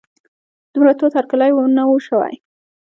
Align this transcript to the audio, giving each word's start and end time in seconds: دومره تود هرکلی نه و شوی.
دومره 0.73 0.91
تود 0.99 1.11
هرکلی 1.17 1.49
نه 1.77 1.83
و 1.87 1.95
شوی. 2.07 2.33